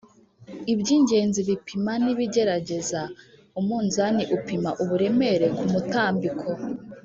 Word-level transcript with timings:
ibyingenzi 0.73 1.39
bipima 1.49 1.91
n’ibigerageza:-umunzani 2.05 4.23
upima 4.35 4.69
uburemere 4.83 5.47
ku 5.57 5.63
mutambiko 5.71 6.49